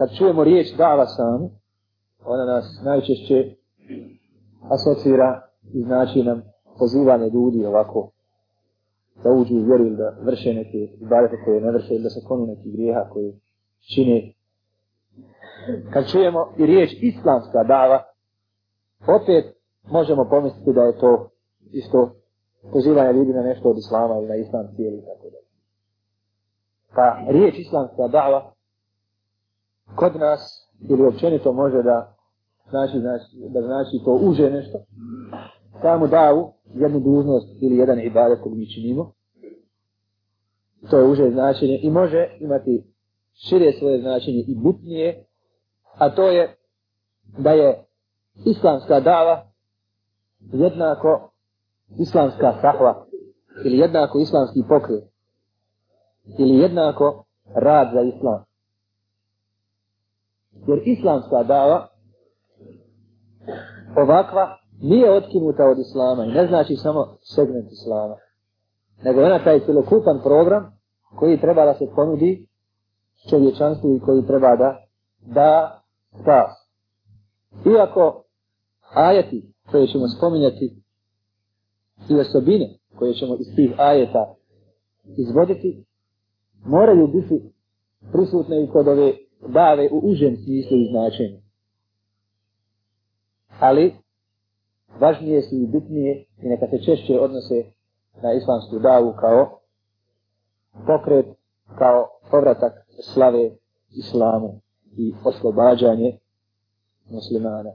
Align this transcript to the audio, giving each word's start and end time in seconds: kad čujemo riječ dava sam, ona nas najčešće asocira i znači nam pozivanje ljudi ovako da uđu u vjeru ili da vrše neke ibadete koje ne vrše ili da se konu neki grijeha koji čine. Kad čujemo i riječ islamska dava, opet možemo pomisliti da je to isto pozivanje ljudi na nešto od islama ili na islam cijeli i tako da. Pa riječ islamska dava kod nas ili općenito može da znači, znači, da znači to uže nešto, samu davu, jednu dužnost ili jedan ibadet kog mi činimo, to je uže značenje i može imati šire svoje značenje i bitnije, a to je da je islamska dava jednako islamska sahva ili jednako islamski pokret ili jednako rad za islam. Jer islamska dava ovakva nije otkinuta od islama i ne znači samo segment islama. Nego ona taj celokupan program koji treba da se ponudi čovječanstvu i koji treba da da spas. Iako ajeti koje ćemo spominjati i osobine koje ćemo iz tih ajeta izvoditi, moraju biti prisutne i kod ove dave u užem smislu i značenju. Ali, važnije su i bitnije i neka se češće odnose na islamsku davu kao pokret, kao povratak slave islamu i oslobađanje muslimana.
kad 0.00 0.16
čujemo 0.18 0.44
riječ 0.44 0.66
dava 0.76 1.06
sam, 1.06 1.50
ona 2.24 2.44
nas 2.44 2.80
najčešće 2.84 3.56
asocira 4.70 5.42
i 5.74 5.82
znači 5.82 6.22
nam 6.22 6.42
pozivanje 6.78 7.28
ljudi 7.28 7.66
ovako 7.66 8.10
da 9.24 9.30
uđu 9.30 9.54
u 9.54 9.64
vjeru 9.64 9.86
ili 9.86 9.96
da 9.96 10.16
vrše 10.22 10.54
neke 10.54 10.78
ibadete 10.78 11.36
koje 11.44 11.60
ne 11.60 11.72
vrše 11.72 11.94
ili 11.94 12.02
da 12.02 12.10
se 12.10 12.20
konu 12.28 12.46
neki 12.46 12.70
grijeha 12.70 13.08
koji 13.12 13.32
čine. 13.94 14.32
Kad 15.92 16.10
čujemo 16.10 16.52
i 16.58 16.66
riječ 16.66 16.90
islamska 17.00 17.64
dava, 17.64 18.02
opet 19.06 19.44
možemo 19.90 20.24
pomisliti 20.30 20.72
da 20.72 20.82
je 20.82 20.98
to 20.98 21.30
isto 21.72 22.10
pozivanje 22.72 23.12
ljudi 23.12 23.32
na 23.32 23.42
nešto 23.42 23.68
od 23.68 23.78
islama 23.78 24.14
ili 24.14 24.28
na 24.28 24.34
islam 24.34 24.66
cijeli 24.76 24.98
i 24.98 25.00
tako 25.00 25.26
da. 25.30 25.38
Pa 26.94 27.32
riječ 27.32 27.58
islamska 27.58 28.08
dava 28.08 28.52
kod 30.00 30.16
nas 30.16 30.68
ili 30.88 31.06
općenito 31.06 31.52
može 31.52 31.82
da 31.82 32.16
znači, 32.70 33.00
znači, 33.00 33.24
da 33.48 33.60
znači 33.62 34.04
to 34.04 34.18
uže 34.22 34.50
nešto, 34.50 34.78
samu 35.82 36.06
davu, 36.06 36.52
jednu 36.74 37.00
dužnost 37.00 37.48
ili 37.62 37.76
jedan 37.76 38.00
ibadet 38.00 38.38
kog 38.42 38.56
mi 38.56 38.74
činimo, 38.74 39.12
to 40.90 40.98
je 40.98 41.04
uže 41.04 41.30
značenje 41.30 41.78
i 41.82 41.90
može 41.90 42.28
imati 42.40 42.84
šire 43.48 43.72
svoje 43.72 44.00
značenje 44.00 44.44
i 44.48 44.54
bitnije, 44.54 45.24
a 45.98 46.14
to 46.14 46.30
je 46.30 46.56
da 47.38 47.50
je 47.50 47.84
islamska 48.46 49.00
dava 49.00 49.50
jednako 50.52 51.30
islamska 51.98 52.52
sahva 52.60 53.06
ili 53.64 53.78
jednako 53.78 54.18
islamski 54.18 54.62
pokret 54.68 55.04
ili 56.38 56.58
jednako 56.58 57.24
rad 57.54 57.88
za 57.94 58.00
islam. 58.00 58.49
Jer 60.66 60.82
islamska 60.84 61.42
dava 61.42 61.86
ovakva 63.96 64.56
nije 64.82 65.12
otkinuta 65.12 65.66
od 65.66 65.78
islama 65.78 66.24
i 66.24 66.32
ne 66.32 66.46
znači 66.46 66.76
samo 66.76 67.16
segment 67.22 67.72
islama. 67.72 68.16
Nego 69.04 69.20
ona 69.22 69.44
taj 69.44 69.60
celokupan 69.60 70.20
program 70.22 70.72
koji 71.18 71.40
treba 71.40 71.64
da 71.64 71.74
se 71.74 71.86
ponudi 71.94 72.48
čovječanstvu 73.30 73.96
i 73.96 74.00
koji 74.00 74.26
treba 74.26 74.56
da 74.56 74.86
da 75.20 75.82
spas. 76.22 76.50
Iako 77.66 78.24
ajeti 78.94 79.52
koje 79.70 79.86
ćemo 79.86 80.08
spominjati 80.08 80.82
i 82.08 82.14
osobine 82.14 82.78
koje 82.98 83.14
ćemo 83.14 83.34
iz 83.34 83.56
tih 83.56 83.74
ajeta 83.78 84.34
izvoditi, 85.16 85.84
moraju 86.64 87.06
biti 87.06 87.52
prisutne 88.12 88.64
i 88.64 88.68
kod 88.68 88.88
ove 88.88 89.12
dave 89.48 89.88
u 89.92 89.98
užem 89.98 90.36
smislu 90.36 90.76
i 90.76 90.88
značenju. 90.90 91.40
Ali, 93.60 93.94
važnije 95.00 95.42
su 95.42 95.54
i 95.54 95.66
bitnije 95.66 96.24
i 96.42 96.48
neka 96.48 96.66
se 96.66 96.84
češće 96.84 97.20
odnose 97.20 97.64
na 98.22 98.32
islamsku 98.32 98.78
davu 98.78 99.14
kao 99.20 99.60
pokret, 100.86 101.26
kao 101.78 102.08
povratak 102.30 102.72
slave 103.02 103.50
islamu 103.90 104.60
i 104.96 105.14
oslobađanje 105.24 106.18
muslimana. 107.10 107.70